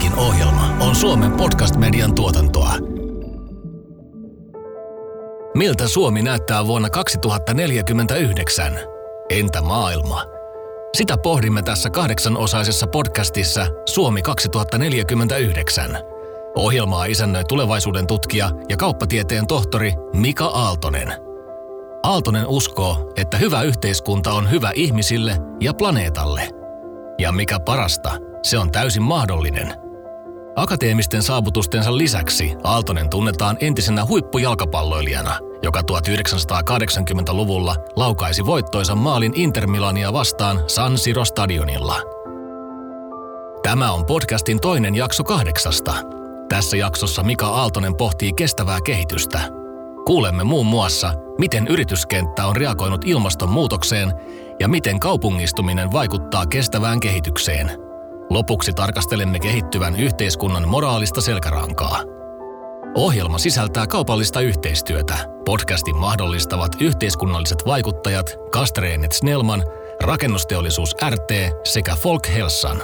[0.00, 2.72] Tämäkin ohjelma on Suomen podcast-median tuotantoa.
[5.54, 8.78] Miltä Suomi näyttää vuonna 2049?
[9.30, 10.22] Entä maailma?
[10.96, 15.98] Sitä pohdimme tässä kahdeksanosaisessa podcastissa Suomi 2049.
[16.54, 21.12] Ohjelmaa isännöi tulevaisuuden tutkija ja kauppatieteen tohtori Mika Aaltonen.
[22.02, 26.48] Aaltonen uskoo, että hyvä yhteiskunta on hyvä ihmisille ja planeetalle.
[27.18, 28.12] Ja mikä parasta,
[28.42, 29.89] se on täysin mahdollinen.
[30.56, 40.62] Akateemisten saavutustensa lisäksi Aaltonen tunnetaan entisenä huippujalkapalloilijana, joka 1980-luvulla laukaisi voittoisan maalin Inter Milania vastaan
[40.66, 41.96] San Siro stadionilla.
[43.62, 45.94] Tämä on podcastin toinen jakso kahdeksasta.
[46.48, 49.40] Tässä jaksossa Mika Aaltonen pohtii kestävää kehitystä.
[50.06, 54.12] Kuulemme muun muassa, miten yrityskenttä on reagoinut ilmastonmuutokseen
[54.60, 57.89] ja miten kaupungistuminen vaikuttaa kestävään kehitykseen.
[58.30, 62.00] Lopuksi tarkastelemme kehittyvän yhteiskunnan moraalista selkärankaa.
[62.94, 65.14] Ohjelma sisältää kaupallista yhteistyötä.
[65.44, 69.64] Podcastin mahdollistavat yhteiskunnalliset vaikuttajat Kastreenet Snellman,
[70.02, 72.76] Rakennusteollisuus RT sekä Folk Helsan.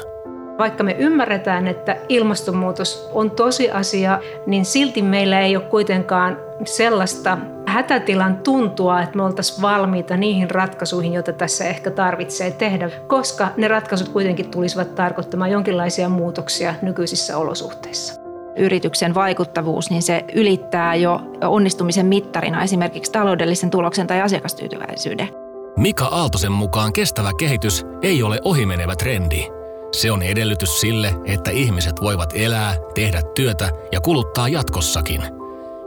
[0.58, 7.38] Vaikka me ymmärretään, että ilmastonmuutos on tosiasia, niin silti meillä ei ole kuitenkaan sellaista
[7.76, 13.68] hätätilan tuntua, että me oltaisiin valmiita niihin ratkaisuihin, joita tässä ehkä tarvitsee tehdä, koska ne
[13.68, 18.20] ratkaisut kuitenkin tulisivat tarkoittamaan jonkinlaisia muutoksia nykyisissä olosuhteissa
[18.58, 25.28] yrityksen vaikuttavuus, niin se ylittää jo onnistumisen mittarina esimerkiksi taloudellisen tuloksen tai asiakastyytyväisyyden.
[25.76, 29.46] Mika Aaltosen mukaan kestävä kehitys ei ole ohimenevä trendi.
[29.92, 35.22] Se on edellytys sille, että ihmiset voivat elää, tehdä työtä ja kuluttaa jatkossakin–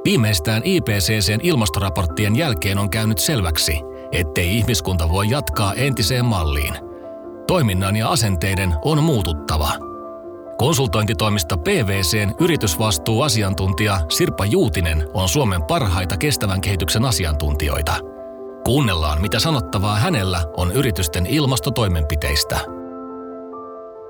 [0.10, 6.74] Viimeistään IPCCn ilmastoraporttien jälkeen on käynyt selväksi, ettei ihmiskunta voi jatkaa entiseen malliin.
[7.48, 9.70] Toiminnan ja asenteiden on muututtava.
[10.58, 17.94] Konsultointitoimista PVCn yritysvastuuasiantuntija Sirpa Juutinen on Suomen parhaita kestävän kehityksen asiantuntijoita.
[18.66, 22.59] Kuunnellaan, mitä sanottavaa hänellä on yritysten ilmastotoimenpiteistä.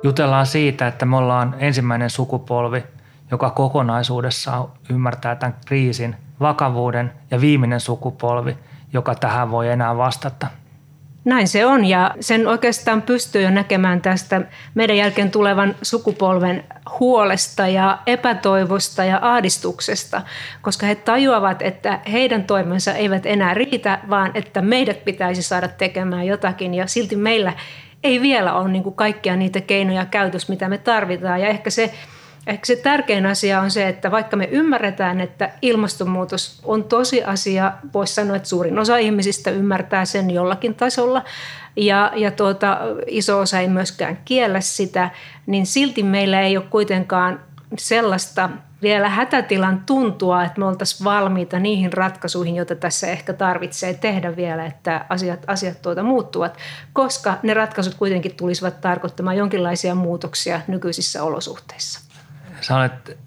[0.03, 2.83] Jutellaan siitä, että me ollaan ensimmäinen sukupolvi–
[3.31, 8.57] joka kokonaisuudessaan ymmärtää tämän kriisin vakavuuden ja viimeinen sukupolvi,
[8.93, 10.47] joka tähän voi enää vastata.
[11.25, 14.41] Näin se on ja sen oikeastaan pystyy jo näkemään tästä
[14.75, 16.63] meidän jälkeen tulevan sukupolven
[16.99, 20.21] huolesta ja epätoivosta ja ahdistuksesta,
[20.61, 26.27] koska he tajuavat, että heidän toimensa eivät enää riitä, vaan että meidät pitäisi saada tekemään
[26.27, 27.53] jotakin ja silti meillä
[28.03, 31.93] ei vielä ole niin kaikkia niitä keinoja käytössä, mitä me tarvitaan ja ehkä se
[32.47, 38.13] Ehkä se tärkein asia on se, että vaikka me ymmärretään, että ilmastonmuutos on tosiasia, voisi
[38.13, 41.23] sanoa, että suurin osa ihmisistä ymmärtää sen jollakin tasolla,
[41.75, 42.77] ja, ja tuota,
[43.07, 45.09] iso osa ei myöskään kiellä sitä,
[45.45, 47.39] niin silti meillä ei ole kuitenkaan
[47.77, 48.49] sellaista
[48.81, 54.65] vielä hätätilan tuntua, että me oltaisiin valmiita niihin ratkaisuihin, joita tässä ehkä tarvitsee tehdä vielä,
[54.65, 56.57] että asiat, asiat tuota muuttuvat,
[56.93, 62.08] koska ne ratkaisut kuitenkin tulisivat tarkoittamaan jonkinlaisia muutoksia nykyisissä olosuhteissa.
[62.61, 63.17] Sä olet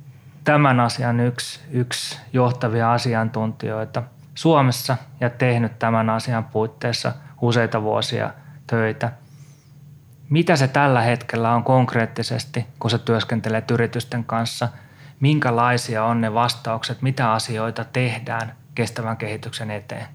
[0.44, 4.02] tämän asian yksi, yksi johtavia asiantuntijoita
[4.34, 8.30] Suomessa ja tehnyt tämän asian puitteissa useita vuosia
[8.66, 9.12] töitä.
[10.30, 14.68] Mitä se tällä hetkellä on konkreettisesti, kun sä työskentelet yritysten kanssa?
[15.20, 17.02] Minkälaisia on ne vastaukset?
[17.02, 20.06] Mitä asioita tehdään kestävän kehityksen eteen?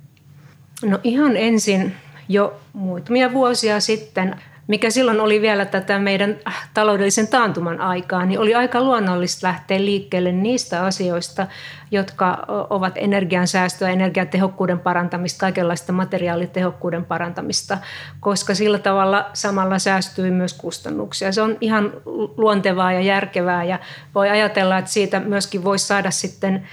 [0.85, 1.95] No ihan ensin
[2.29, 4.35] jo muutamia vuosia sitten
[4.67, 6.35] mikä silloin oli vielä tätä meidän
[6.73, 11.47] taloudellisen taantuman aikaa, niin oli aika luonnollista lähteä liikkeelle niistä asioista,
[11.91, 17.77] jotka ovat energiansäästöä, energiatehokkuuden parantamista, kaikenlaista materiaalitehokkuuden parantamista,
[18.19, 21.31] koska sillä tavalla samalla säästyy myös kustannuksia.
[21.31, 21.93] Se on ihan
[22.37, 23.79] luontevaa ja järkevää ja
[24.15, 26.67] voi ajatella, että siitä myöskin voisi saada sitten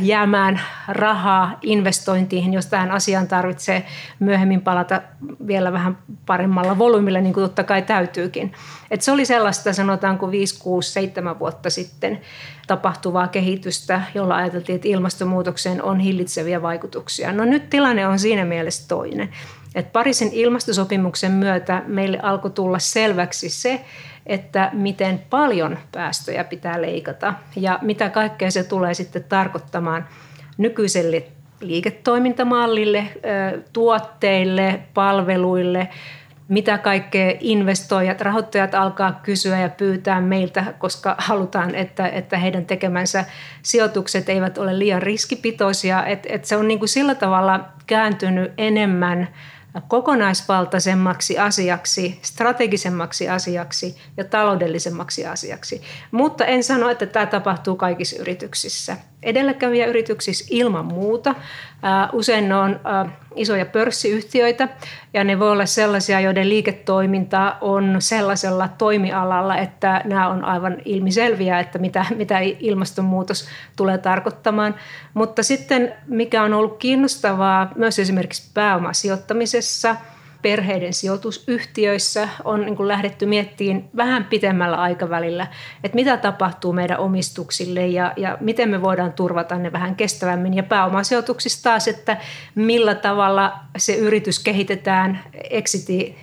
[0.00, 3.86] jäämään rahaa investointiin, jos tähän asiaan tarvitsee
[4.18, 5.02] myöhemmin palata
[5.46, 8.52] vielä vähän paremmalla volyymilla, niin kuin totta kai täytyykin.
[8.90, 12.20] Et se oli sellaista, sanotaanko 5, 6, 7 vuotta sitten
[12.66, 17.32] tapahtuvaa kehitystä, jolla ajateltiin, että ilmastonmuutokseen on hillitseviä vaikutuksia.
[17.32, 19.28] No nyt tilanne on siinä mielessä toinen.
[19.74, 23.84] Et Pariisin ilmastosopimuksen myötä meille alkoi tulla selväksi se,
[24.26, 30.08] että miten paljon päästöjä pitää leikata ja mitä kaikkea se tulee sitten tarkoittamaan
[30.58, 31.22] nykyiselle
[31.60, 33.06] liiketoimintamallille,
[33.72, 35.88] tuotteille, palveluille,
[36.48, 43.24] mitä kaikkea investoijat, rahoittajat alkaa kysyä ja pyytää meiltä, koska halutaan, että, että heidän tekemänsä
[43.62, 46.06] sijoitukset eivät ole liian riskipitoisia.
[46.06, 49.28] Et, et se on niin kuin sillä tavalla kääntynyt enemmän
[49.88, 55.82] kokonaisvaltaisemmaksi asiaksi, strategisemmaksi asiaksi ja taloudellisemmaksi asiaksi.
[56.10, 58.96] Mutta en sano, että tämä tapahtuu kaikissa yrityksissä.
[59.22, 61.34] Edelläkävijäyrityksissä ilman muuta.
[62.12, 62.80] Usein ne on
[63.36, 64.68] isoja pörssiyhtiöitä
[65.14, 71.60] ja ne voi olla sellaisia, joiden liiketoiminta on sellaisella toimialalla, että nämä on aivan ilmiselviä,
[71.60, 74.74] että mitä, mitä ilmastonmuutos tulee tarkoittamaan.
[75.14, 79.96] Mutta sitten mikä on ollut kiinnostavaa myös esimerkiksi pääomasijoittamisessa–
[80.46, 85.46] perheiden sijoitusyhtiöissä on niin kuin lähdetty miettimään vähän pitemmällä aikavälillä,
[85.84, 90.54] että mitä tapahtuu meidän omistuksille ja, ja miten me voidaan turvata ne vähän kestävämmin.
[90.54, 92.16] Ja pääomasijoituksissa taas, että
[92.54, 95.20] millä tavalla se yritys kehitetään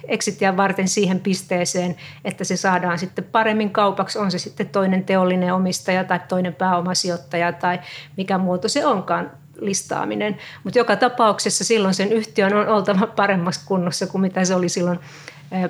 [0.08, 5.54] exitiä varten siihen pisteeseen, että se saadaan sitten paremmin kaupaksi, on se sitten toinen teollinen
[5.54, 7.80] omistaja tai toinen pääomasijoittaja tai
[8.18, 10.38] mikä muoto se onkaan listaaminen.
[10.63, 15.00] Mutta joka tapauksessa silloin sen yhtiön on oltava paremmassa kunnossa kuin mitä se oli silloin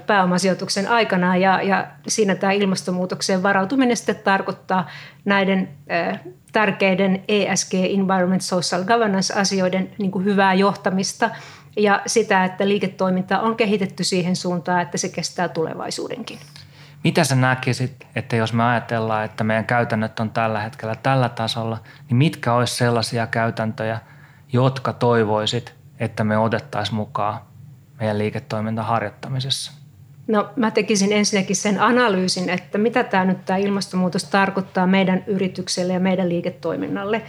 [0.08, 1.38] pääomasijoituksen aikana.
[1.38, 4.90] Ja, ja siinä tämä ilmastonmuutokseen varautuminen sitten tarkoittaa
[5.26, 5.70] näiden
[6.52, 11.30] tärkeiden ESG, Environment Social Governance-asioiden niin hyvää johtamista
[11.78, 16.40] ja sitä, että liiketoiminta on kehitetty siihen suuntaan, että se kestää tulevaisuudenkin.
[17.04, 21.78] Mitä sä näkisit, että jos me ajatellaan, että meidän käytännöt on tällä hetkellä tällä tasolla,
[22.10, 24.00] niin mitkä olisi sellaisia käytäntöjä,
[24.54, 27.40] jotka toivoisit, että me otettaisiin mukaan
[28.00, 29.72] meidän liiketoiminnan harjoittamisessa?
[30.28, 35.94] No mä tekisin ensinnäkin sen analyysin, että mitä tämä nyt tämä ilmastonmuutos tarkoittaa meidän yritykselle
[35.94, 37.22] ja meidän liiketoiminnalle.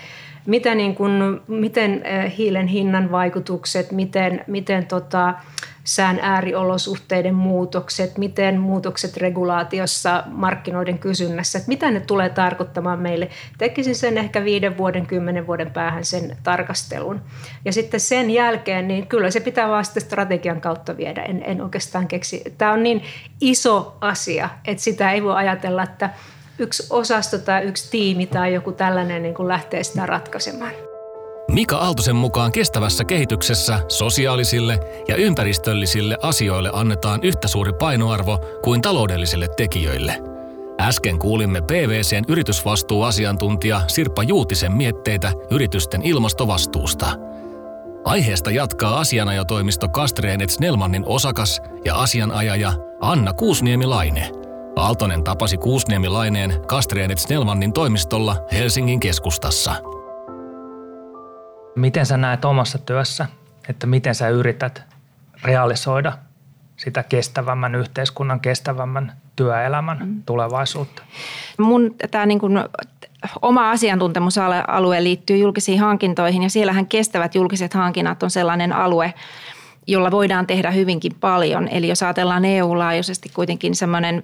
[0.46, 5.34] Mitä niin kun, miten eh, hiilen hinnan vaikutukset, miten, miten tota,
[5.84, 13.28] sään ääriolosuhteiden muutokset, miten muutokset regulaatiossa, markkinoiden kysynnässä, että mitä ne tulee tarkoittamaan meille.
[13.58, 17.20] Tekisin sen ehkä viiden vuoden, kymmenen vuoden päähän sen tarkastelun.
[17.64, 21.22] Ja sitten sen jälkeen, niin kyllä se pitää sitten strategian kautta viedä.
[21.22, 22.42] En, en oikeastaan keksi.
[22.58, 23.02] Tämä on niin
[23.40, 26.10] iso asia, että sitä ei voi ajatella, että
[26.58, 30.93] yksi osasto tai yksi tiimi tai joku tällainen niin kuin lähtee sitä ratkaisemaan.
[31.54, 39.48] Mika Aaltosen mukaan kestävässä kehityksessä sosiaalisille ja ympäristöllisille asioille annetaan yhtä suuri painoarvo kuin taloudellisille
[39.56, 40.22] tekijöille.
[40.80, 47.06] Äsken kuulimme PVCn yritysvastuuasiantuntija Sirpa Juutisen mietteitä yritysten ilmastovastuusta.
[48.04, 54.30] Aiheesta jatkaa asianajotoimisto Kastreenet Snellmannin osakas ja asianajaja Anna Kuusniemi-Laine.
[54.76, 56.54] Aaltonen tapasi Kuusniemi-Laineen
[57.18, 59.74] Snellmannin toimistolla Helsingin keskustassa.
[61.76, 63.26] Miten sä näet omassa työssä,
[63.68, 64.82] että miten sä yrität
[65.44, 66.12] realisoida
[66.76, 70.22] sitä kestävämmän yhteiskunnan, kestävämmän työelämän mm.
[70.26, 71.02] tulevaisuutta?
[71.58, 72.58] Mun tämä niin kuin
[73.42, 79.14] oma asiantuntemusalue liittyy julkisiin hankintoihin ja siellähän kestävät julkiset hankinnat on sellainen alue,
[79.86, 81.68] jolla voidaan tehdä hyvinkin paljon.
[81.68, 84.22] Eli jos ajatellaan EU-laajuisesti kuitenkin semmoinen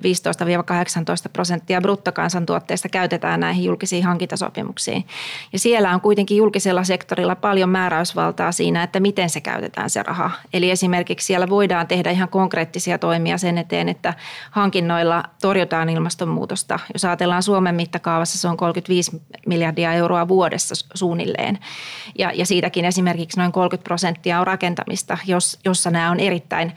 [1.26, 5.04] 15-18 prosenttia bruttokansantuotteesta käytetään näihin julkisiin hankintasopimuksiin.
[5.52, 10.30] Ja siellä on kuitenkin julkisella sektorilla paljon määräysvaltaa siinä, että miten se käytetään se raha.
[10.52, 14.14] Eli esimerkiksi siellä voidaan tehdä ihan konkreettisia toimia sen eteen, että
[14.50, 16.78] hankinnoilla torjutaan ilmastonmuutosta.
[16.92, 21.58] Jos ajatellaan Suomen mittakaavassa, se on 35 miljardia euroa vuodessa suunnilleen.
[22.18, 26.72] Ja, ja siitäkin esimerkiksi noin 30 prosenttia on rakentamista, jos jossa nämä on erittäin,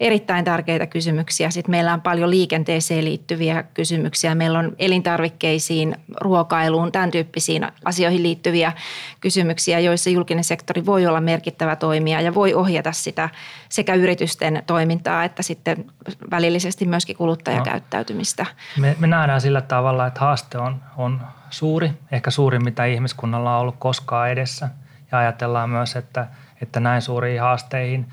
[0.00, 1.50] erittäin tärkeitä kysymyksiä.
[1.50, 4.34] Sitten meillä on paljon liikenteeseen liittyviä kysymyksiä.
[4.34, 8.72] Meillä on elintarvikkeisiin, ruokailuun, tämän tyyppisiin asioihin liittyviä
[9.20, 13.28] kysymyksiä, joissa julkinen sektori voi olla merkittävä toimija ja voi ohjata sitä
[13.68, 15.84] sekä yritysten toimintaa että sitten
[16.30, 18.42] välillisesti myöskin kuluttajakäyttäytymistä.
[18.42, 18.80] No.
[18.80, 21.20] Me, me nähdään sillä tavalla, että haaste on, on
[21.50, 24.68] suuri, ehkä suurin mitä ihmiskunnalla on ollut koskaan edessä.
[25.12, 26.26] Ja ajatellaan myös, että–
[26.62, 28.06] että näin suuriin haasteihin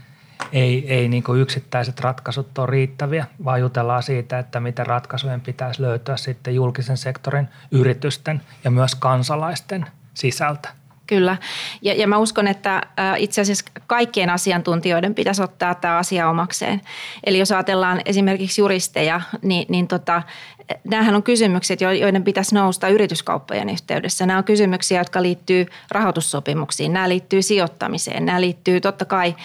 [0.52, 6.18] ei, ei niin yksittäiset ratkaisut ole riittäviä, vaan jutellaan siitä, että miten ratkaisujen pitäisi löytyä
[6.18, 10.70] sitten julkisen sektorin, yritysten ja myös kansalaisten sisältä.
[11.08, 11.38] Kyllä.
[11.82, 12.82] Ja, ja mä uskon, että
[13.18, 16.82] itse asiassa kaikkien asiantuntijoiden pitäisi ottaa tämä asia omakseen.
[17.24, 20.22] Eli jos ajatellaan esimerkiksi juristeja, niin, niin tota,
[20.84, 24.26] Nämähän on kysymykset, joiden pitäisi nousta yrityskauppojen yhteydessä.
[24.26, 29.36] Nämä on kysymyksiä, jotka liittyy rahoitussopimuksiin, nämä liittyy sijoittamiseen, nämä liittyy totta kai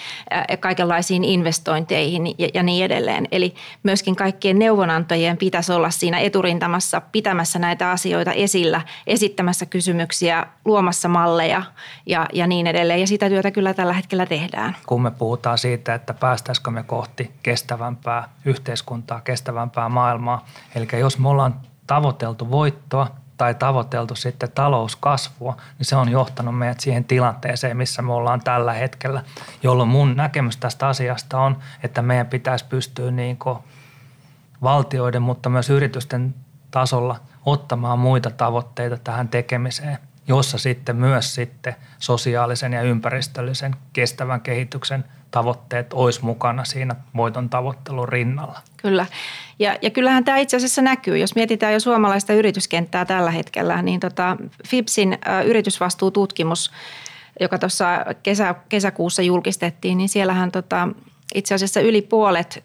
[0.61, 2.23] kaikenlaisiin investointeihin
[2.55, 3.29] ja niin edelleen.
[3.33, 11.09] Eli myöskin kaikkien neuvonantajien pitäisi olla siinä eturintamassa pitämässä näitä asioita esillä, esittämässä kysymyksiä, luomassa
[11.09, 11.63] malleja
[12.07, 13.01] ja, ja niin edelleen.
[13.01, 14.77] Ja sitä työtä kyllä tällä hetkellä tehdään.
[14.87, 21.19] Kun me puhutaan siitä, että päästäisikö me kohti kestävämpää yhteiskuntaa, kestävämpää maailmaa, eli jos jos
[21.19, 27.77] me ollaan tavoiteltu voittoa tai tavoiteltu sitten talouskasvua, niin se on johtanut meidät siihen tilanteeseen,
[27.77, 29.23] missä me ollaan tällä hetkellä,
[29.63, 33.39] jolloin mun näkemys tästä asiasta on, että meidän pitäisi pystyä niin
[34.63, 36.35] valtioiden, mutta myös yritysten
[36.71, 39.99] tasolla ottamaan muita tavoitteita tähän tekemiseen,
[40.29, 48.09] jossa sitten myös sitten sosiaalisen ja ympäristöllisen kestävän kehityksen– tavoitteet olisi mukana siinä voiton tavoittelun
[48.09, 48.61] rinnalla.
[48.77, 49.07] Kyllä.
[49.59, 51.19] Ja, ja kyllähän tämä itse asiassa näkyy.
[51.19, 54.37] Jos mietitään jo suomalaista yrityskenttää tällä hetkellä, niin tota
[54.69, 56.73] FIPSin yritysvastuututkimus,
[57.41, 57.87] joka tuossa
[58.23, 60.89] kesä, kesäkuussa julkistettiin, niin siellähän tota,
[61.35, 62.63] itse asiassa yli puolet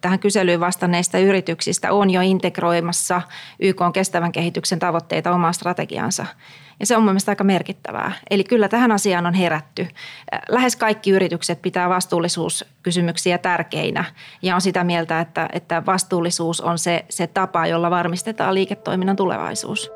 [0.00, 3.22] tähän kyselyyn vastanneista yrityksistä on jo integroimassa
[3.60, 6.26] YK kestävän kehityksen tavoitteita omaan strategiansa.
[6.80, 8.12] Ja se on mielestäni aika merkittävää.
[8.30, 9.88] Eli kyllä tähän asiaan on herätty.
[10.48, 14.04] Lähes kaikki yritykset pitää vastuullisuuskysymyksiä tärkeinä
[14.42, 19.90] ja on sitä mieltä, että, että vastuullisuus on se, se tapa, jolla varmistetaan liiketoiminnan tulevaisuus.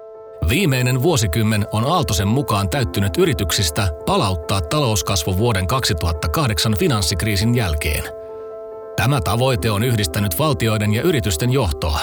[0.49, 8.04] Viimeinen vuosikymmen on Aaltosen mukaan täyttynyt yrityksistä palauttaa talouskasvu vuoden 2008 finanssikriisin jälkeen.
[8.97, 12.00] Tämä tavoite on yhdistänyt valtioiden ja yritysten johtoa.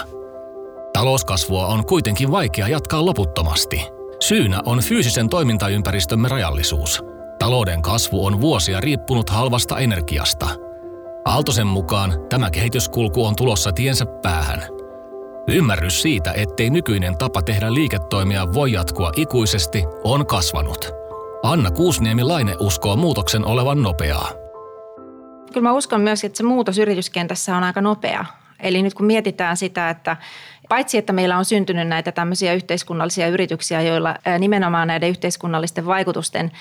[0.94, 3.82] Talouskasvua on kuitenkin vaikea jatkaa loputtomasti–
[4.28, 7.04] Syynä on fyysisen toimintaympäristömme rajallisuus.
[7.40, 10.48] Talouden kasvu on vuosia riippunut halvasta energiasta.
[11.26, 14.62] Aaltosen mukaan tämä kehityskulku on tulossa tiensä päähän.
[15.48, 20.92] Ymmärrys siitä, ettei nykyinen tapa tehdä liiketoimia voi jatkua ikuisesti, on kasvanut.
[21.44, 24.30] Anna Kuusniemi-Laine uskoo muutoksen olevan nopeaa.
[25.54, 28.26] Kyllä mä uskon myös, että se muutos yrityskentässä on aika nopea.
[28.60, 30.18] Eli nyt kun mietitään sitä, että
[30.70, 36.52] Paitsi, että meillä on syntynyt näitä tämmöisiä yhteiskunnallisia yrityksiä, joilla nimenomaan näiden yhteiskunnallisten vaikutusten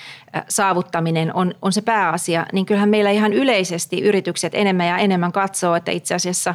[0.49, 5.75] saavuttaminen on, on se pääasia, niin kyllähän meillä ihan yleisesti yritykset enemmän ja enemmän katsoo,
[5.75, 6.55] että itse asiassa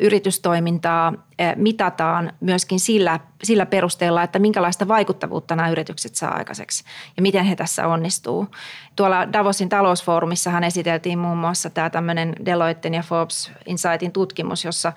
[0.00, 6.84] yritystoimintaa mitataan myöskin sillä, sillä perusteella, että minkälaista vaikuttavuutta nämä yritykset saa aikaiseksi
[7.16, 8.48] ja miten he tässä onnistuu.
[8.96, 14.92] Tuolla Davosin talousfoorumissahan esiteltiin muun muassa tämä tämmöinen Deloitten ja Forbes Insightin tutkimus, jossa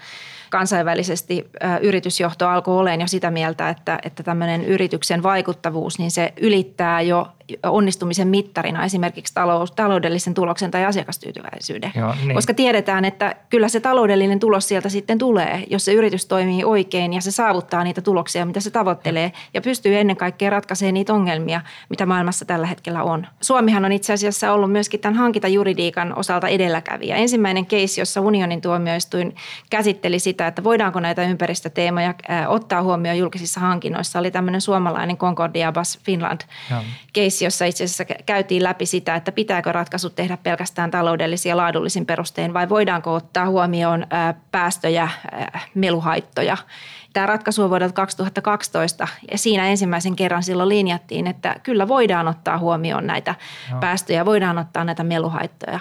[0.50, 1.50] kansainvälisesti
[1.82, 7.28] yritysjohto alkoi olemaan jo sitä mieltä, että, että tämmöinen yrityksen vaikuttavuus, niin se ylittää jo
[7.64, 11.92] onnistumisen mittarina esimerkiksi talous, taloudellisen tuloksen tai asiakastyytyväisyyden.
[11.96, 12.36] Joo, niin.
[12.36, 17.14] Koska tiedetään, että kyllä se taloudellinen tulos sieltä sitten tulee, jos se yritys toimii oikein
[17.14, 21.62] ja se saavuttaa niitä tuloksia, mitä se tavoittelee ja pystyy ennen kaikkea ratkaisemaan niitä ongelmia,
[21.90, 23.28] mitä maailmassa tällä hetkellä on.
[23.42, 27.16] Suomihan on itse asiassa ollut myöskin tämän hankintajuridiikan osalta edelläkävijä.
[27.16, 29.36] Ensimmäinen keissi, jossa unionin tuomioistuin
[29.70, 32.14] käsitteli sitä, että voidaanko näitä ympäristöteemoja
[32.48, 36.42] ottaa huomioon julkisissa hankinnoissa, oli tämmöinen suomalainen Concordia Bus Finland
[37.14, 42.06] keissi jossa itse asiassa käytiin läpi sitä, että pitääkö ratkaisut tehdä pelkästään taloudellisia ja laadullisin
[42.06, 44.08] perustein vai voidaanko ottaa huomioon
[44.52, 45.10] päästöjä,
[45.76, 46.58] meluhaittoja.
[47.14, 52.58] Tämä ratkaisu on vuodelta 2012 ja siinä ensimmäisen kerran silloin linjattiin, että kyllä voidaan ottaa
[52.58, 53.36] huomioon näitä
[53.72, 53.80] no.
[53.80, 55.80] päästöjä, voidaan ottaa näitä meluhaittoja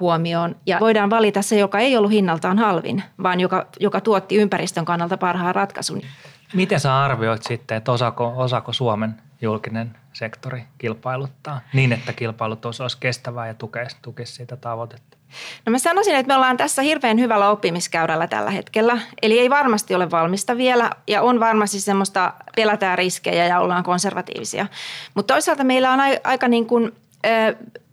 [0.00, 4.84] huomioon ja voidaan valita se, joka ei ollut hinnaltaan halvin, vaan joka, joka tuotti ympäristön
[4.84, 6.02] kannalta parhaan ratkaisun.
[6.52, 12.96] Miten sä arvioit sitten, että osaako, osaako Suomen julkinen sektori kilpailuttaa niin, että kilpailutus olisi
[13.00, 15.16] kestävää ja tukisi, tukisi siitä tavoitetta?
[15.66, 18.98] No mä sanoisin, että me ollaan tässä hirveän hyvällä oppimiskäyrällä tällä hetkellä.
[19.22, 24.66] Eli ei varmasti ole valmista vielä ja on varmasti semmoista pelätään riskejä ja ollaan konservatiivisia.
[25.14, 26.92] Mutta toisaalta meillä on aika niin kuin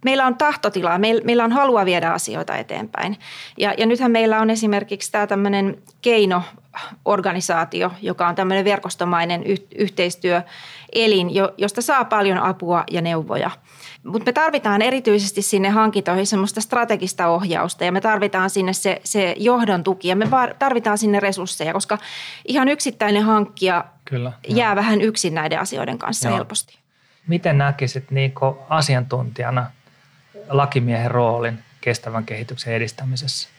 [0.06, 3.18] meillä on tahtotilaa, meillä on halua viedä asioita eteenpäin.
[3.58, 11.30] Ja, ja nythän meillä on esimerkiksi tämä tämmöinen keinoorganisaatio, joka on tämmöinen verkostomainen y- yhteistyöelin,
[11.58, 13.52] josta saa paljon apua ja neuvoja.
[14.04, 19.36] Mutta me tarvitaan erityisesti sinne hankintoihin semmoista strategista ohjausta ja me tarvitaan sinne se, se
[19.38, 20.28] johdon tuki ja me
[20.60, 21.98] tarvitaan sinne resursseja, koska
[22.48, 24.76] ihan yksittäinen hankkija Kyllä, jää jo.
[24.76, 26.38] vähän yksin näiden asioiden kanssa Joo.
[26.38, 26.80] helposti.
[27.30, 28.34] Miten näkisit niin
[28.70, 29.66] asiantuntijana
[30.50, 33.50] lakimiehen roolin kestävän kehityksen edistämisessä?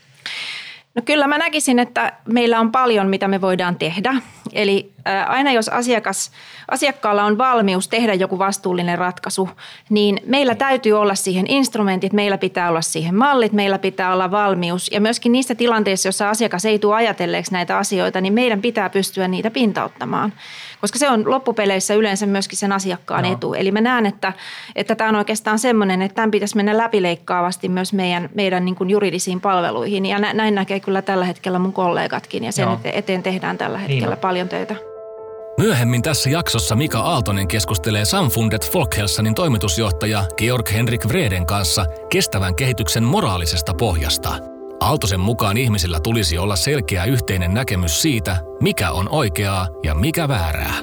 [0.94, 4.14] No kyllä mä näkisin, että meillä on paljon, mitä me voidaan tehdä.
[4.52, 4.92] Eli
[5.26, 6.30] aina jos asiakas,
[6.68, 9.50] asiakkaalla on valmius tehdä joku vastuullinen ratkaisu,
[9.90, 14.90] niin meillä täytyy olla siihen instrumentit, meillä pitää olla siihen mallit, meillä pitää olla valmius.
[14.92, 19.28] Ja myöskin niissä tilanteissa, joissa asiakas ei tule ajatelleeksi näitä asioita, niin meidän pitää pystyä
[19.28, 20.32] niitä pintauttamaan
[20.80, 23.32] koska se on loppupeleissä yleensä myöskin sen asiakkaan no.
[23.32, 23.54] etu.
[23.54, 24.32] Eli mä näen, että,
[24.76, 28.90] että tämä on oikeastaan semmoinen, että tämän pitäisi mennä läpileikkaavasti myös meidän, meidän niin kuin
[28.90, 30.06] juridisiin palveluihin.
[30.06, 32.80] Ja näin näkee kyllä tällä hetkellä mun kollegatkin ja sen no.
[32.84, 34.76] eteen tehdään tällä niin hetkellä niin paljon töitä.
[35.58, 43.04] Myöhemmin tässä jaksossa Mika Aaltonen keskustelee Samfundet Folkhelsanin toimitusjohtaja Georg Henrik Vreden kanssa kestävän kehityksen
[43.04, 44.34] moraalisesta pohjasta–
[44.80, 50.74] Aaltosen mukaan ihmisillä tulisi olla selkeä yhteinen näkemys siitä, mikä on oikeaa ja mikä väärää.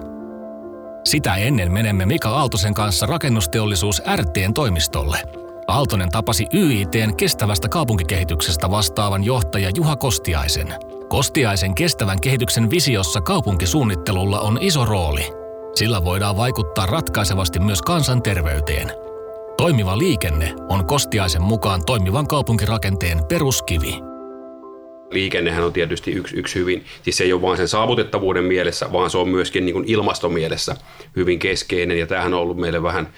[1.05, 5.19] Sitä ennen menemme Mika Aaltosen kanssa rakennusteollisuus RTn toimistolle.
[5.67, 10.75] Aaltonen tapasi YITn kestävästä kaupunkikehityksestä vastaavan johtaja Juha Kostiaisen.
[11.09, 15.33] Kostiaisen kestävän kehityksen visiossa kaupunkisuunnittelulla on iso rooli.
[15.75, 19.06] Sillä voidaan vaikuttaa ratkaisevasti myös kansanterveyteen.
[19.57, 23.93] Toimiva liikenne on Kostiaisen mukaan toimivan kaupunkirakenteen peruskivi.
[25.11, 29.09] Liikennehän on tietysti yksi, yksi hyvin, siis se ei ole vain sen saavutettavuuden mielessä, vaan
[29.09, 30.75] se on myöskin niin ilmastomielessä
[31.15, 33.09] hyvin keskeinen, ja tämähän on ollut meille vähän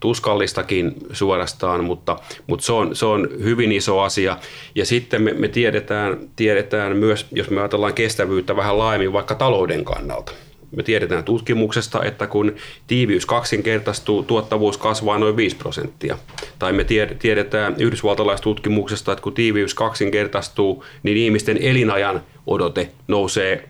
[0.00, 4.36] tuskallistakin suorastaan, mutta, mutta se, on, se on hyvin iso asia.
[4.74, 9.84] Ja sitten me, me tiedetään, tiedetään myös, jos me ajatellaan kestävyyttä vähän laajemmin vaikka talouden
[9.84, 10.32] kannalta,
[10.76, 12.54] me tiedetään tutkimuksesta, että kun
[12.86, 16.18] tiiviys kaksinkertaistuu, tuottavuus kasvaa noin 5 prosenttia.
[16.58, 16.84] Tai me
[17.18, 23.68] tiedetään yhdysvaltalaistutkimuksesta, että kun tiiviys kaksinkertaistuu, niin ihmisten elinajan odote nousee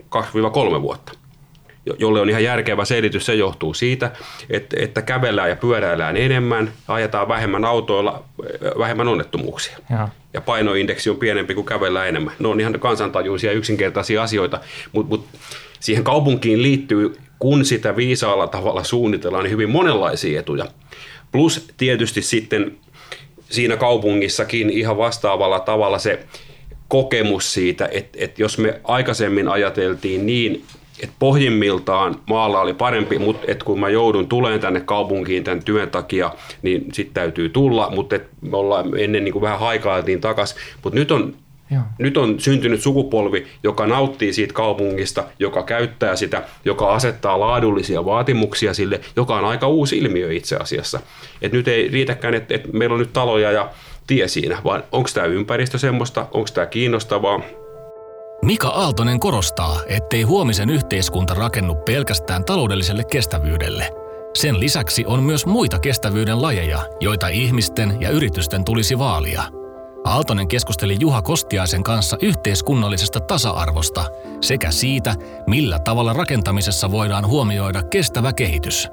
[0.78, 1.12] 2-3 vuotta
[1.98, 3.26] jolle on ihan järkevä selitys.
[3.26, 4.10] Se johtuu siitä,
[4.50, 8.24] että, että kävellään ja pyöräillään enemmän, ajetaan vähemmän autoilla,
[8.78, 9.78] vähemmän onnettomuuksia.
[9.90, 10.08] Ja.
[10.34, 12.34] ja painoindeksi on pienempi kuin kävellään enemmän.
[12.38, 14.60] Ne on ihan kansantajuisia yksinkertaisia asioita,
[14.92, 15.26] mutta mut
[15.82, 20.66] siihen kaupunkiin liittyy, kun sitä viisaalla tavalla suunnitellaan, niin hyvin monenlaisia etuja.
[21.32, 22.76] Plus tietysti sitten
[23.50, 26.26] siinä kaupungissakin ihan vastaavalla tavalla se
[26.88, 30.64] kokemus siitä, että, että jos me aikaisemmin ajateltiin niin,
[31.02, 35.90] että pohjimmiltaan maalla oli parempi, mutta että kun mä joudun tulemaan tänne kaupunkiin tämän työn
[35.90, 36.30] takia,
[36.62, 40.58] niin sitten täytyy tulla, mutta me ollaan ennen niin kuin vähän haikailtiin takaisin.
[40.84, 41.34] Mutta nyt on
[41.72, 41.82] Joo.
[41.98, 48.74] Nyt on syntynyt sukupolvi, joka nauttii siitä kaupungista, joka käyttää sitä, joka asettaa laadullisia vaatimuksia
[48.74, 51.00] sille, joka on aika uusi ilmiö itse asiassa.
[51.42, 53.70] Et nyt ei riitäkään, että et meillä on nyt taloja ja
[54.06, 57.40] tie siinä, vaan onko tämä ympäristö semmoista, onko tämä kiinnostavaa,
[58.44, 63.90] Mika Aaltonen korostaa, ettei huomisen yhteiskunta rakennu pelkästään taloudelliselle kestävyydelle.
[64.34, 69.42] Sen lisäksi on myös muita kestävyyden lajeja, joita ihmisten ja yritysten tulisi vaalia–
[70.04, 74.04] Aaltonen keskusteli Juha Kostiaisen kanssa yhteiskunnallisesta tasa-arvosta
[74.40, 75.14] sekä siitä,
[75.46, 78.88] millä tavalla rakentamisessa voidaan huomioida kestävä kehitys.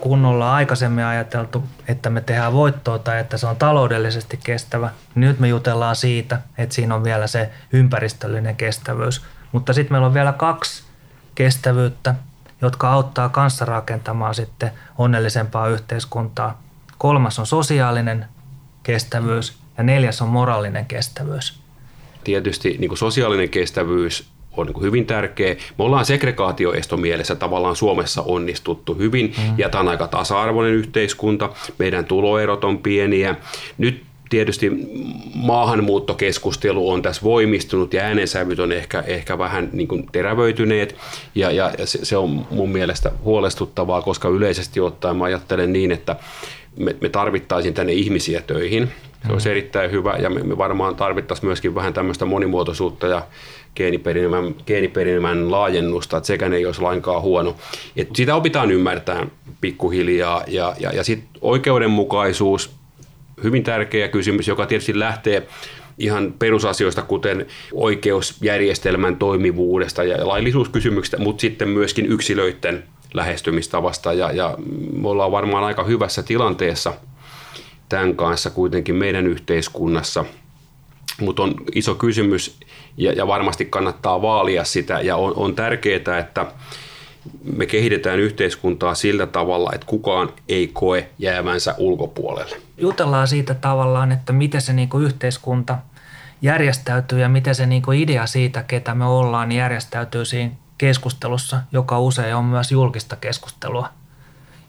[0.00, 5.28] Kun ollaan aikaisemmin ajateltu, että me tehdään voittoa tai että se on taloudellisesti kestävä, niin
[5.28, 9.22] nyt me jutellaan siitä, että siinä on vielä se ympäristöllinen kestävyys.
[9.52, 10.82] Mutta sitten meillä on vielä kaksi
[11.34, 12.14] kestävyyttä,
[12.62, 16.62] jotka auttaa kanssa rakentamaan sitten onnellisempaa yhteiskuntaa.
[16.98, 18.26] Kolmas on sosiaalinen
[18.82, 21.60] kestävyys ja neljäs on moraalinen kestävyys.
[22.24, 25.54] Tietysti niin kuin sosiaalinen kestävyys on niin kuin hyvin tärkeä.
[25.54, 29.58] Me ollaan segregaatioestomielessä tavallaan Suomessa onnistuttu hyvin mm.
[29.58, 31.50] ja tämä on aika tasa-arvoinen yhteiskunta.
[31.78, 33.34] Meidän tuloerot on pieniä.
[33.78, 34.70] Nyt tietysti
[35.34, 40.96] maahanmuuttokeskustelu on tässä voimistunut ja äänensävyt on ehkä, ehkä vähän niin kuin terävöityneet
[41.34, 46.16] ja, ja se, se on mun mielestä huolestuttavaa, koska yleisesti ottaen mä ajattelen niin, että
[46.76, 48.90] me, me tarvittaisiin tänne ihmisiä töihin.
[49.26, 53.26] Se olisi erittäin hyvä ja me, varmaan tarvittaisiin myöskin vähän tämmöistä monimuotoisuutta ja
[53.76, 57.56] geeniperimän, geeniperimän laajennusta, että sekään ei olisi lainkaan huono.
[57.96, 59.26] Et sitä opitaan ymmärtää
[59.60, 62.70] pikkuhiljaa ja, ja, ja sitten oikeudenmukaisuus,
[63.42, 65.46] hyvin tärkeä kysymys, joka tietysti lähtee
[65.98, 74.54] ihan perusasioista, kuten oikeusjärjestelmän toimivuudesta ja laillisuuskysymyksistä, mutta sitten myöskin yksilöiden lähestymistavasta ja, ja
[74.92, 76.92] me ollaan varmaan aika hyvässä tilanteessa
[77.90, 80.24] tämän kanssa kuitenkin meidän yhteiskunnassa,
[81.20, 82.60] mutta on iso kysymys
[82.96, 86.46] ja, ja varmasti kannattaa vaalia sitä ja on, on tärkeää, että
[87.56, 92.56] me kehitetään yhteiskuntaa sillä tavalla, että kukaan ei koe jäävänsä ulkopuolelle.
[92.78, 95.78] Jutellaan siitä tavallaan, että miten se niinku yhteiskunta
[96.42, 102.00] järjestäytyy ja miten se niinku idea siitä, ketä me ollaan, niin järjestäytyy siinä keskustelussa, joka
[102.00, 103.88] usein on myös julkista keskustelua.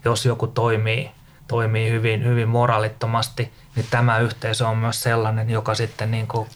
[0.04, 1.10] Jos joku toimii,
[1.52, 6.48] toimii hyvin, hyvin moraalittomasti, niin tämä yhteisö on myös sellainen, joka sitten niin kuin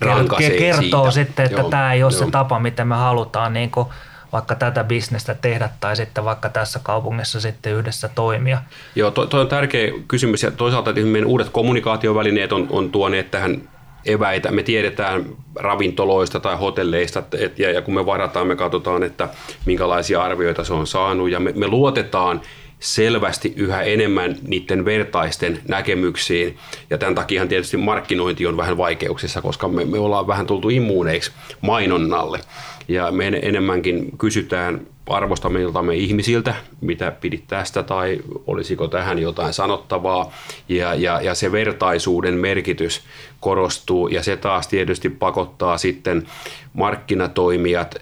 [0.59, 1.11] kertoo siitä.
[1.11, 2.19] sitten, että joo, tämä ei ole joo.
[2.25, 3.89] se tapa, miten me halutaan niin kuin
[4.33, 8.59] vaikka tätä bisnestä tehdä tai sitten vaikka tässä kaupungissa sitten yhdessä toimia.
[8.95, 13.69] Joo, tuo to on tärkeä kysymys ja toisaalta meidän uudet kommunikaatiovälineet on, on tuoneet tähän
[14.07, 14.53] eväitä.
[14.53, 19.29] Me tiedetään ravintoloista tai hotelleista, et, ja, ja kun me varataan, me katsotaan, että
[19.67, 22.41] minkälaisia arvioita se on saanut, ja me, me luotetaan
[22.81, 26.57] selvästi yhä enemmän niiden vertaisten näkemyksiin.
[26.91, 31.33] Ja tämän takia tietysti markkinointi on vähän vaikeuksissa, koska me, me ollaan vähän tultu immuuneiksi
[31.61, 32.41] mainonnalle.
[32.89, 40.33] Ja me enemmänkin kysytään arvostamiltamme ihmisiltä, mitä pidit tästä tai olisiko tähän jotain sanottavaa.
[40.69, 43.03] Ja, ja, ja se vertaisuuden merkitys
[43.41, 46.27] korostuu ja se taas tietysti pakottaa sitten
[46.73, 47.95] markkinatoimijat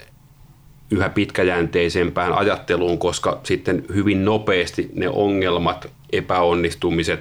[0.91, 7.21] yhä pitkäjänteisempään ajatteluun, koska sitten hyvin nopeasti ne ongelmat, epäonnistumiset,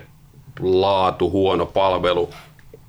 [0.59, 2.29] laatu, huono palvelu,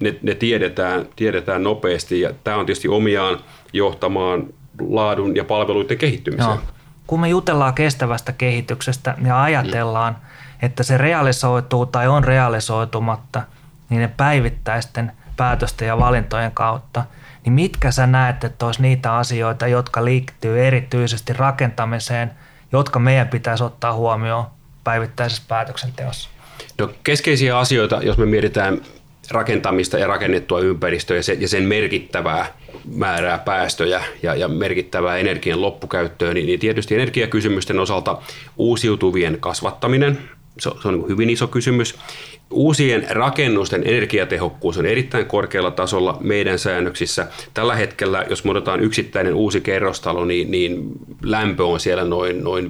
[0.00, 3.38] ne, ne tiedetään, tiedetään nopeasti ja tämä on tietysti omiaan
[3.72, 4.46] johtamaan
[4.88, 6.50] laadun ja palveluiden kehittymiseen.
[6.50, 6.58] Joo.
[7.06, 10.66] Kun me jutellaan kestävästä kehityksestä ja ajatellaan, mm.
[10.66, 13.42] että se realisoituu tai on realisoitumatta
[13.88, 17.04] niin päivittäisten päätösten ja valintojen kautta,
[17.44, 22.30] niin mitkä sä näet, että olisi niitä asioita, jotka liittyy erityisesti rakentamiseen,
[22.72, 24.44] jotka meidän pitäisi ottaa huomioon
[24.84, 26.28] päivittäisessä päätöksenteossa?
[26.78, 28.80] No, keskeisiä asioita, jos me mietitään
[29.30, 32.46] rakentamista ja rakennettua ympäristöä ja sen merkittävää
[32.94, 38.18] määrää päästöjä ja, merkittävää energian loppukäyttöä, niin, niin tietysti energiakysymysten osalta
[38.56, 40.18] uusiutuvien kasvattaminen,
[40.58, 41.94] se on, niin hyvin iso kysymys.
[42.50, 47.26] Uusien rakennusten energiatehokkuus on erittäin korkealla tasolla meidän säännöksissä.
[47.54, 52.64] Tällä hetkellä, jos me otetaan yksittäinen uusi kerrostalo, niin, niin lämpö on siellä noin, noin
[52.66, 52.68] 5-16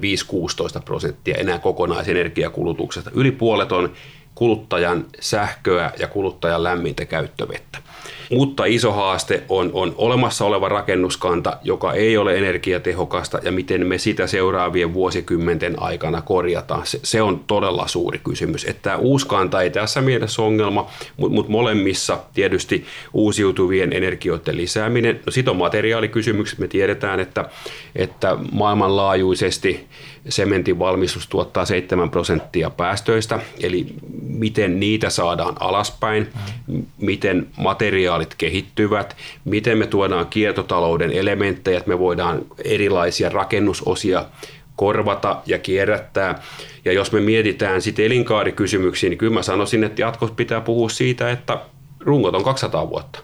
[0.85, 3.11] prosenttia enää kokonaisenergiakulutuksesta.
[3.13, 3.93] Yli puolet on
[4.35, 7.77] kuluttajan sähköä ja kuluttajan lämmintä käyttövettä.
[8.31, 13.97] Mutta iso haaste on, on olemassa oleva rakennuskanta, joka ei ole energiatehokasta ja miten me
[13.97, 16.85] sitä seuraavien vuosikymmenten aikana korjataan.
[16.85, 18.63] Se, se on todella suuri kysymys.
[18.63, 25.19] Että tämä uusi kanta ei tässä mielessä ongelma, mutta mut molemmissa tietysti uusiutuvien energioiden lisääminen.
[25.25, 26.59] No sitten on materiaalikysymykset.
[26.59, 27.49] Me tiedetään, että,
[27.95, 29.87] että maailmanlaajuisesti
[30.29, 33.85] sementin valmistus tuottaa 7 prosenttia päästöistä, eli
[34.21, 36.27] miten niitä saadaan alaspäin,
[36.97, 44.25] miten materiaalit kehittyvät, miten me tuodaan kiertotalouden elementtejä, että me voidaan erilaisia rakennusosia
[44.75, 46.41] korvata ja kierrättää.
[46.85, 51.31] Ja jos me mietitään sitten elinkaarikysymyksiä, niin kyllä mä sanoisin, että jatkossa pitää puhua siitä,
[51.31, 51.59] että
[51.99, 53.19] rungot on 200 vuotta.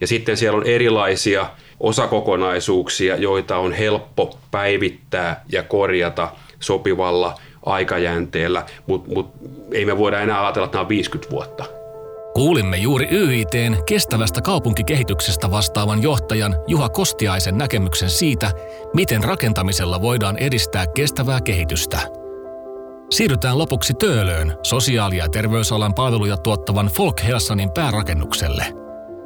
[0.00, 1.46] Ja sitten siellä on erilaisia
[1.80, 6.28] osakokonaisuuksia, joita on helppo päivittää ja korjata
[6.60, 7.34] sopivalla
[7.66, 9.32] aikajänteellä, mutta mut
[9.72, 11.64] ei me voida enää ajatella, että nämä on 50 vuotta.
[12.34, 18.50] Kuulimme juuri YITn kestävästä kaupunkikehityksestä vastaavan johtajan Juha Kostiaisen näkemyksen siitä,
[18.94, 21.98] miten rakentamisella voidaan edistää kestävää kehitystä.
[23.10, 28.66] Siirrytään lopuksi Töölöön, sosiaali- ja terveysalan palveluja tuottavan Folk Helsanin päärakennukselle–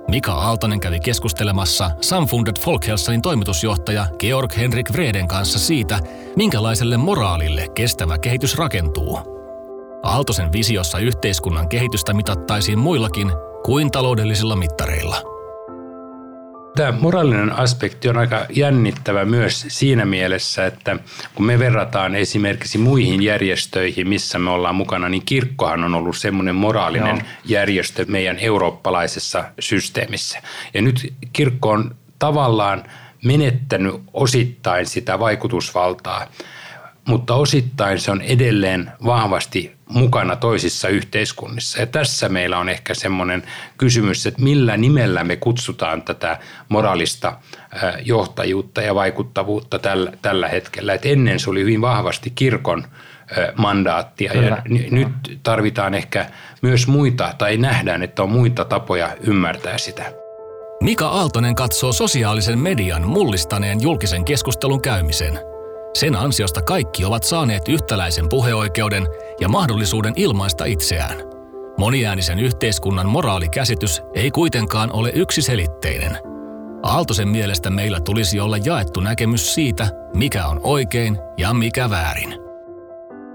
[0.08, 6.00] Mika Aaltonen kävi keskustelemassa Samfundet Folkhälsanin toimitusjohtaja Georg Henrik Vreden kanssa siitä,
[6.36, 9.18] minkälaiselle moraalille kestävä kehitys rakentuu.
[10.02, 13.32] Aaltosen visiossa yhteiskunnan kehitystä mitattaisiin muillakin
[13.64, 15.37] kuin taloudellisilla mittareilla.
[16.78, 20.96] Tämä moraalinen aspekti on aika jännittävä myös siinä mielessä, että
[21.34, 26.54] kun me verrataan esimerkiksi muihin järjestöihin, missä me ollaan mukana, niin kirkkohan on ollut semmoinen
[26.54, 27.26] moraalinen Joo.
[27.44, 30.42] järjestö meidän eurooppalaisessa systeemissä.
[30.74, 32.84] Ja nyt kirkko on tavallaan
[33.24, 36.26] menettänyt osittain sitä vaikutusvaltaa
[37.08, 41.80] mutta osittain se on edelleen vahvasti mukana toisissa yhteiskunnissa.
[41.80, 43.42] Ja tässä meillä on ehkä semmoinen
[43.78, 47.38] kysymys, että millä nimellä me kutsutaan tätä moraalista
[48.04, 50.94] johtajuutta ja vaikuttavuutta tällä, tällä hetkellä.
[50.94, 52.84] Et ennen se oli hyvin vahvasti kirkon
[53.56, 54.46] mandaattia Kyllä.
[54.46, 56.26] ja n- nyt tarvitaan ehkä
[56.62, 60.12] myös muita tai nähdään, että on muita tapoja ymmärtää sitä.
[60.80, 65.38] Mika Aaltonen katsoo sosiaalisen median mullistaneen julkisen keskustelun käymisen–
[65.98, 69.06] sen ansiosta kaikki ovat saaneet yhtäläisen puheoikeuden
[69.40, 71.16] ja mahdollisuuden ilmaista itseään.
[71.78, 76.18] Moniäänisen yhteiskunnan moraalikäsitys ei kuitenkaan ole yksiselitteinen.
[76.82, 82.34] Aaltosen mielestä meillä tulisi olla jaettu näkemys siitä, mikä on oikein ja mikä väärin.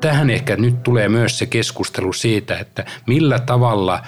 [0.01, 4.03] Tähän ehkä nyt tulee myös se keskustelu siitä, että millä tavalla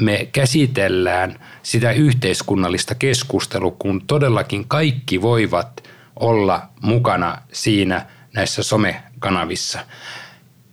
[0.00, 5.79] me käsitellään sitä yhteiskunnallista keskustelua, kun todellakin kaikki voivat–
[6.20, 9.78] olla mukana siinä näissä somekanavissa.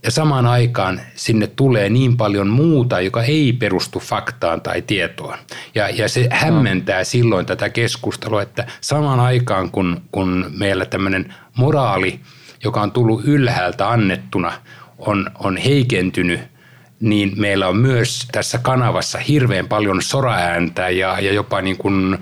[0.03, 5.37] Ja samaan aikaan sinne tulee niin paljon muuta, joka ei perustu faktaan tai tietoon.
[5.75, 12.19] Ja, ja se hämmentää silloin tätä keskustelua, että samaan aikaan kun, kun meillä tämmöinen moraali,
[12.63, 14.53] joka on tullut ylhäältä annettuna,
[14.97, 16.39] on, on heikentynyt–
[16.99, 22.17] niin meillä on myös tässä kanavassa hirveän paljon soraääntä ja, ja jopa niin kuin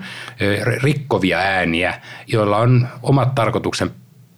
[0.82, 3.90] rikkovia ääniä, joilla on omat tarkoituksen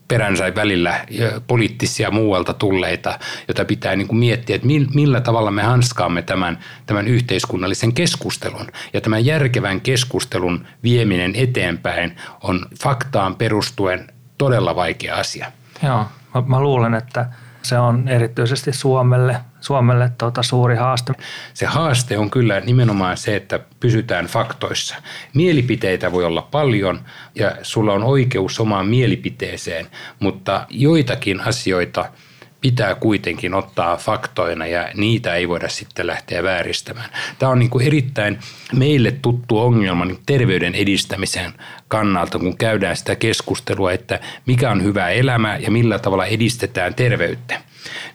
[0.09, 1.07] peränsä välillä
[1.46, 7.09] poliittisia muualta tulleita, jota pitää niin kuin miettiä, että millä tavalla me hanskaamme tämän, tämän
[7.09, 8.66] yhteiskunnallisen keskustelun.
[8.92, 14.07] Ja tämän järkevän keskustelun vieminen eteenpäin on faktaan perustuen
[14.38, 15.53] todella vaikea asia.
[15.83, 17.27] Joo, mä, mä luulen, että
[17.68, 21.12] Se on erityisesti Suomelle, Suomelle tuota suuri haaste.
[21.54, 24.96] Se haaste on kyllä nimenomaan se, että pysytään faktoissa.
[25.35, 27.00] Mielipiteitä voi olla paljon
[27.35, 29.87] ja sulla on oikeus omaan mielipiteeseen,
[30.20, 32.04] mutta joitakin asioita–
[32.60, 37.10] pitää kuitenkin ottaa faktoina ja niitä ei voida sitten lähteä vääristämään.
[37.38, 38.38] Tämä on niin kuin erittäin
[38.76, 41.52] meille tuttu ongelma niin terveyden edistämisen
[41.88, 47.60] kannalta, kun käydään sitä keskustelua, että mikä on hyvä elämä ja millä tavalla edistetään terveyttä.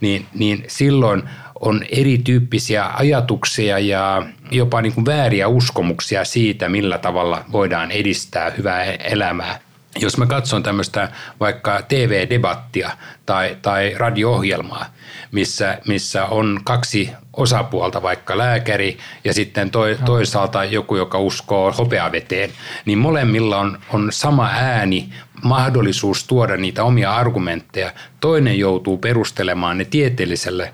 [0.01, 1.23] Niin, niin silloin
[1.60, 8.84] on erityyppisiä ajatuksia ja jopa niin kuin vääriä uskomuksia siitä, millä tavalla voidaan edistää hyvää
[8.84, 9.60] elämää
[9.99, 12.91] jos mä katson tämmöistä vaikka TV-debattia
[13.25, 14.86] tai, tai radio-ohjelmaa,
[15.32, 22.49] missä, missä on kaksi osapuolta, vaikka lääkäri ja sitten toi, toisaalta joku, joka uskoo hopeaveteen,
[22.86, 25.10] niin molemmilla on, on sama ääni,
[25.43, 27.91] mahdollisuus tuoda niitä omia argumentteja.
[28.19, 30.73] Toinen joutuu perustelemaan ne tieteelliselle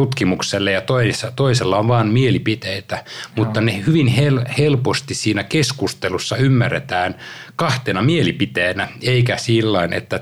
[0.00, 3.04] tutkimukselle ja toisella, toisella on vain mielipiteitä,
[3.36, 7.14] mutta ne hyvin hel, helposti siinä keskustelussa ymmärretään
[7.56, 10.20] kahtena mielipiteenä, eikä sillä että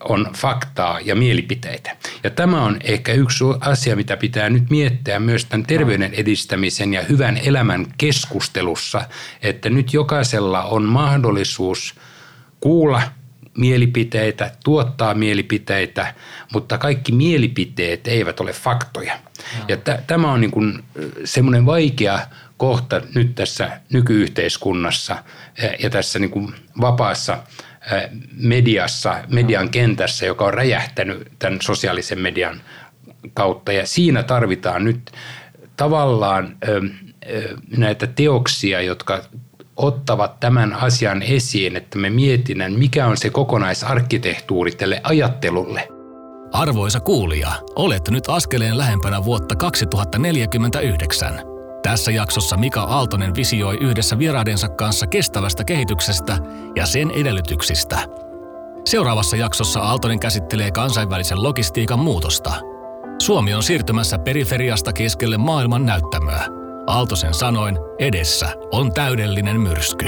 [0.00, 1.96] on faktaa ja mielipiteitä.
[2.24, 7.02] Ja tämä on ehkä yksi asia, mitä pitää nyt miettiä myös tämän terveyden edistämisen ja
[7.02, 9.02] hyvän elämän keskustelussa,
[9.42, 11.94] että nyt jokaisella on mahdollisuus
[12.60, 13.02] kuulla–
[13.58, 16.14] mielipiteitä, tuottaa mielipiteitä,
[16.52, 19.14] mutta kaikki mielipiteet eivät ole faktoja.
[19.14, 19.64] No.
[19.68, 20.84] Ja t- tämä on niin kuin
[21.24, 22.18] semmoinen vaikea
[22.56, 25.24] kohta nyt tässä nykyyhteiskunnassa
[25.78, 27.38] ja tässä niin kuin vapaassa
[28.32, 32.60] mediassa, median kentässä, joka on räjähtänyt tämän sosiaalisen median
[33.34, 33.72] kautta.
[33.72, 35.10] Ja siinä tarvitaan nyt
[35.76, 36.56] tavallaan
[37.76, 39.24] näitä teoksia, jotka
[39.80, 45.88] ottavat tämän asian esiin, että me mietinnän, mikä on se kokonaisarkkitehtuuri tälle ajattelulle.
[46.52, 51.40] Arvoisa kuulija, olet nyt askeleen lähempänä vuotta 2049.
[51.82, 56.38] Tässä jaksossa Mika Aaltonen visioi yhdessä vieraidensa kanssa kestävästä kehityksestä
[56.76, 57.98] ja sen edellytyksistä.
[58.84, 62.54] Seuraavassa jaksossa Aaltonen käsittelee kansainvälisen logistiikan muutosta.
[63.22, 66.44] Suomi on siirtymässä periferiasta keskelle maailman näyttämöä–
[66.90, 70.06] Aaltosen sanoin, edessä on täydellinen myrsky.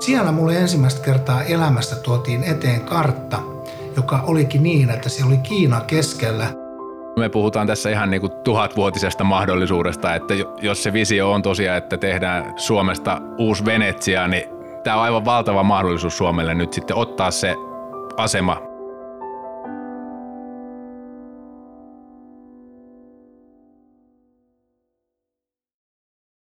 [0.00, 3.38] Siellä mulle ensimmäistä kertaa elämästä tuotiin eteen kartta,
[3.96, 6.46] joka olikin niin, että se oli Kiina keskellä.
[7.16, 11.96] Me puhutaan tässä ihan niin kuin tuhatvuotisesta mahdollisuudesta, että jos se visio on tosiaan, että
[11.96, 14.44] tehdään Suomesta uusi Venetsia, niin
[14.84, 17.54] tämä on aivan valtava mahdollisuus Suomelle nyt sitten ottaa se
[18.16, 18.67] asema